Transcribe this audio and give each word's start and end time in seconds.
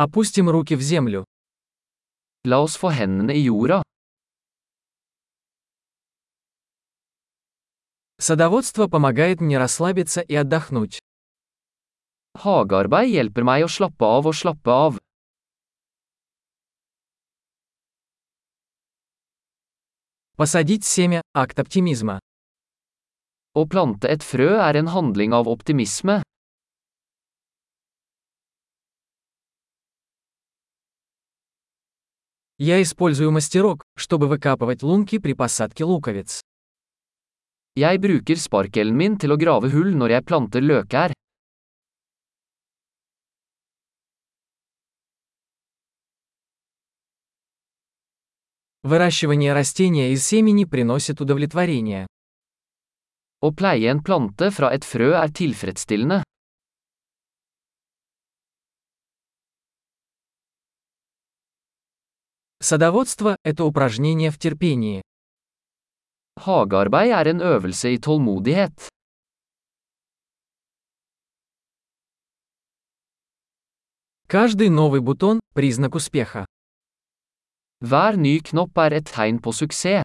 Опустим 0.00 0.48
руки 0.48 0.76
в 0.76 0.80
землю. 0.80 1.24
La 2.44 2.60
oss 2.62 2.76
få 2.76 2.88
hendene 2.88 3.34
i 3.34 3.42
jorda. 3.42 3.82
Садоводство 8.20 8.86
помогает 8.86 9.40
мне 9.40 9.58
расслабиться 9.58 10.20
и 10.20 10.36
отдохнуть. 10.36 11.00
Hagearbeid 12.38 13.10
hjelper 13.10 13.42
meg 13.42 13.66
å 13.66 13.68
slappe 13.68 14.06
av 14.06 14.30
og 14.30 14.38
slappe 14.38 14.70
av. 14.70 15.02
Посадить 20.36 20.84
семя– 20.84 21.22
акт 21.34 21.58
оптимизма. 21.58 22.20
Å 23.58 23.66
plante 23.66 24.06
et 24.06 24.22
frø 24.22 24.62
er 24.62 24.78
en 24.78 24.94
handling 24.94 25.34
av 25.34 25.50
optimisme. 25.50 26.22
Я 32.60 32.82
использую 32.82 33.30
мастерок, 33.30 33.84
чтобы 33.94 34.26
выкапывать 34.26 34.82
лунки 34.82 35.18
при 35.18 35.32
посадке 35.32 35.84
луковиц. 35.84 36.42
Jeg 37.76 38.00
bruker 38.02 38.34
sparkelen 38.34 38.96
min 38.98 39.14
til 39.22 39.30
å 39.30 39.36
grave 39.38 39.70
hull 39.70 39.94
når 39.94 40.10
jeg 40.16 40.24
planter 40.26 40.64
løkær. 40.66 41.12
Выращивание 48.82 49.52
растения 49.52 50.10
из 50.10 50.26
семени 50.26 50.64
приносит 50.64 51.20
удовлетворение. 51.20 52.06
Å 53.38 53.54
pleie 53.54 53.86
en 53.86 54.02
plante 54.02 54.50
fra 54.50 54.74
et 54.74 54.82
frø 54.82 55.12
er 55.14 55.30
tilfredsstillende. 55.30 56.24
Садоводство– 62.68 63.38
это 63.44 63.64
упражнение 63.64 64.30
в 64.30 64.38
терпении. 64.38 65.00
Hagearbeid 66.38 67.12
er 67.18 67.26
en 67.28 67.40
øvelse 67.40 67.94
i 67.94 67.98
tålmodighet. 67.98 68.88
Каждый 74.26 74.68
новый 74.68 75.00
бутон– 75.00 75.40
признак 75.54 75.94
успеха. 75.94 76.44
Hver 77.80 78.16
ny 78.18 78.38
knopp 78.42 78.76
er 78.76 78.92
et 78.92 79.06
tegn 79.06 79.40
på 79.40 79.50
suksess. 79.50 80.02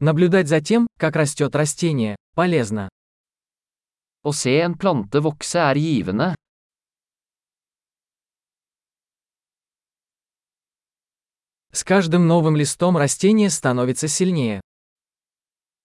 Наблюдать 0.00 0.48
за 0.48 0.62
тем, 0.62 0.86
как 0.96 1.14
растет 1.14 1.54
растение, 1.54 2.16
полезно. 2.34 2.88
Å 4.24 4.32
se 4.32 4.62
en 4.64 4.78
plante 4.78 5.20
vokse 5.20 5.58
er 5.58 5.76
givende. 5.76 6.34
С 11.78 11.84
каждым 11.84 12.26
новым 12.26 12.56
листом 12.56 12.96
растение 12.96 13.50
становится 13.50 14.08
сильнее. 14.08 14.60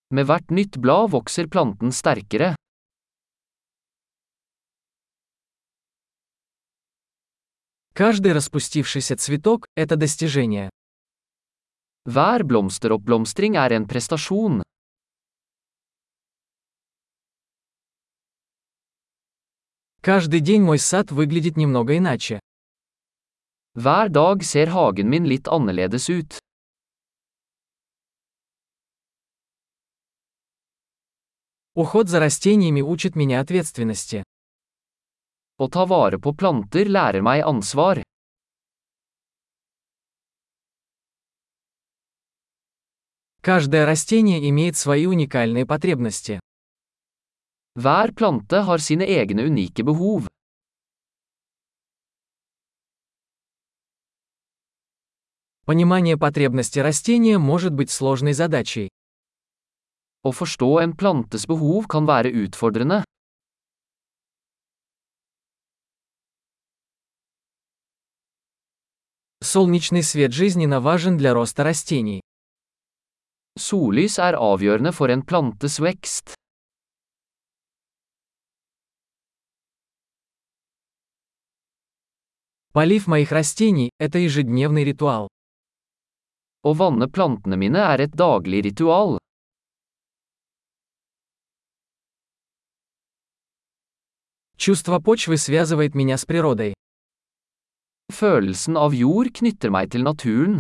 Med 0.10 0.26
hvert 0.26 0.50
nytt 0.50 0.76
blad 0.82 1.12
vokser 1.12 1.48
planten 1.48 1.92
sterkere. 1.92 2.56
Каждый 7.94 8.34
распустившийся 8.34 9.16
цветок– 9.18 9.68
это 9.76 9.96
достижение. 9.96 10.72
Hver 12.08 12.42
blomsteroppblomstring 12.42 13.54
er 13.54 13.74
en 13.74 13.86
prestasjon. 13.86 14.64
Каждый 20.02 20.40
день 20.40 20.64
мой 20.64 20.80
сад 20.80 21.12
выглядит 21.12 21.56
немного 21.56 21.96
иначе. 21.96 22.40
Hver 23.75 24.09
dag 24.09 24.45
ser 24.45 24.67
hagen 24.67 25.09
min 25.09 25.29
litt 25.29 25.49
annerledes 25.49 26.09
ut. 26.11 26.39
Уход 31.75 32.09
за 32.09 32.19
растениями 32.21 32.81
учит 32.81 33.15
меня 33.15 33.41
ответственности. 33.41 34.25
Å 35.59 35.69
ta 35.69 35.85
vare 35.87 36.19
på 36.19 36.35
planter 36.35 36.91
lærer 36.91 37.23
meg 37.23 37.43
ansvar. 37.47 38.03
Каждое 43.41 43.87
растение 43.87 44.49
имеет 44.51 44.77
свои 44.77 45.07
уникальные 45.07 45.67
потребности. 45.67 46.41
Hver 47.79 48.13
plante 48.13 48.57
har 48.67 48.79
sine 48.79 49.07
egne 49.07 49.47
unike 49.47 49.85
behov. 49.85 50.27
Понимание 55.66 56.18
потребности 56.18 56.80
растения 56.80 57.38
может 57.38 57.72
быть 57.72 57.90
сложной 57.90 58.34
задачей. 58.34 58.90
Å 60.28 60.32
forstå 60.36 60.82
en 60.84 60.92
plantes 60.92 61.48
behov 61.48 61.88
kan 61.88 62.04
være 62.04 62.32
utfordrende. 62.36 63.06
Солнечный 69.40 70.04
свет 70.04 70.34
жизненно 70.34 70.82
важен 70.82 71.16
для 71.18 71.34
роста 71.34 71.64
растений. 71.64 72.20
Sollys 73.58 74.20
er 74.20 74.36
avgjørende 74.36 74.92
for 74.92 75.08
en 75.08 75.24
plantes 75.24 75.80
vekst. 75.80 76.36
Полив 82.74 83.08
моих 83.08 83.32
растений– 83.32 83.92
это 83.98 84.20
ежедневный 84.20 84.84
ритуал. 84.84 85.30
Å 86.64 86.72
vanne 86.80 87.10
plantene 87.12 87.58
mine 87.60 87.82
er 87.94 88.06
et 88.06 88.14
daglig 88.16 88.64
ritual. 88.64 89.18
Чувство 94.56 95.00
почвы 95.00 95.38
связывает 95.38 95.94
меня 95.94 96.18
с 96.18 96.26
природой. 96.26 96.74
Følelsen 98.12 98.78
av 98.78 98.94
jord 98.96 99.34
knytter 99.36 99.72
meg 99.76 99.92
til 99.92 100.04
naturen. 100.08 100.60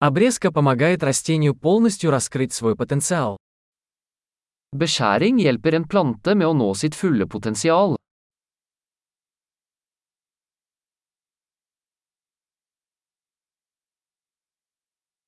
Обрезка 0.00 0.52
помогает 0.52 1.02
растению 1.02 1.56
полностью 1.56 2.10
раскрыть 2.10 2.52
свой 2.52 2.76
потенциал. 2.76 3.36
Beskjæring 4.72 5.40
hjelper 5.40 5.74
en 5.74 5.88
plante 5.88 6.36
med 6.36 6.46
å 6.46 6.54
nå 6.54 6.74
sitt 6.78 6.94
fulle 6.94 7.26
potensial. 7.26 7.97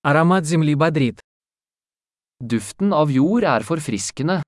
Аромат 0.03 0.47
земли 0.47 0.75
бодрит. 0.75 1.21
Duften 2.41 2.95
av 2.95 3.11
jord 3.11 3.45
er 3.45 3.63
forfriskende. 3.63 4.43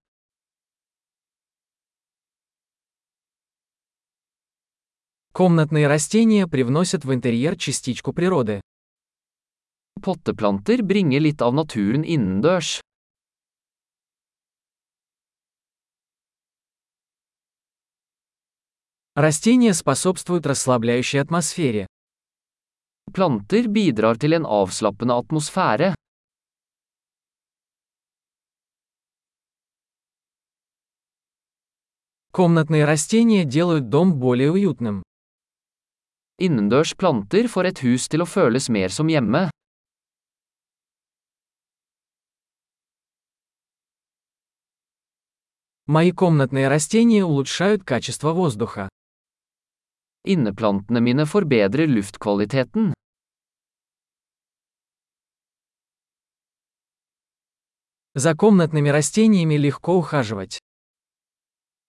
Комнатные 5.34 5.88
растения 5.88 6.48
привносят 6.48 7.04
в 7.04 7.12
интерьер 7.12 7.56
частичку 7.58 8.14
природы. 8.14 8.62
Potteplanter 10.00 10.80
bringer 10.80 11.20
litt 11.20 11.42
av 11.42 11.52
naturen 11.52 12.02
innendørs. 12.02 12.80
Растения 19.14 19.74
способствуют 19.74 20.46
расслабляющей 20.46 21.20
атмосфере. 21.20 21.86
Planter 23.13 23.67
bidrar 23.67 24.15
til 24.21 24.33
en 24.37 24.45
avslappende 24.45 25.13
atmosfære. 25.13 25.93
Комнатные 32.31 32.85
растения 32.85 33.45
делают 33.45 33.89
дом 33.89 34.19
более 34.19 34.51
уютным. 34.51 35.01
Innendørs 36.37 36.93
planter 36.93 37.47
får 37.47 37.65
et 37.65 37.79
hus 37.81 38.05
til 38.07 38.21
å 38.21 38.29
føles 38.29 38.69
mer 38.69 38.93
som 38.93 39.09
hjemme. 39.09 39.49
Мои 45.87 46.11
комнатные 46.11 46.67
растения 46.67 47.23
улучшают 47.25 47.83
качество 47.83 48.33
воздуха. 48.33 48.87
Inneplantene 50.25 50.99
mine 50.99 51.25
forbedrer 51.25 51.87
luftkvaliteten. 51.87 52.93
За 58.14 58.34
комнатными 58.34 58.90
растениями 58.90 59.54
легко 59.54 59.96
ухаживать. 59.96 60.60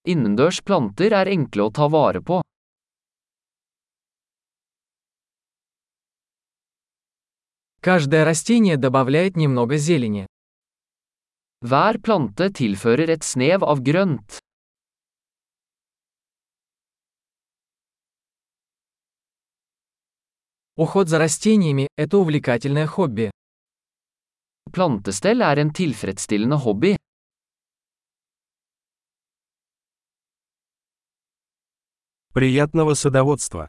Innendørs 0.05 0.61
planter 0.63 1.11
er 1.11 1.27
enkle 1.27 1.65
å 1.67 1.71
ta 1.71 1.89
vare 1.91 2.21
på. 2.23 2.41
Каждое 7.81 8.23
растение 8.23 8.77
добавляет 8.77 9.35
немного 9.35 9.75
зелени. 9.75 10.25
Hver 11.59 11.99
plante 11.99 12.47
tilfører 12.51 13.09
et 13.09 13.23
snev 13.23 13.63
av 13.67 13.83
grønt. 13.83 14.39
Уход 20.75 21.09
за 21.09 21.19
растениями– 21.19 21.87
это 21.97 22.17
увлекательное 22.17 22.87
хобби. 22.87 23.31
Plantestell 24.72 25.40
er 25.42 25.58
en 25.58 25.72
tilfredsstillende 25.72 26.56
hobby. 26.56 26.94
Приятного 32.34 32.94
садоводства! 32.94 33.68